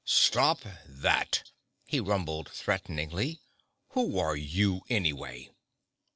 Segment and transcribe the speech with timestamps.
[0.03, 1.51] "Stop that!"
[1.85, 3.39] he rumbled threateningly.
[3.89, 5.51] "Who are you anyway?"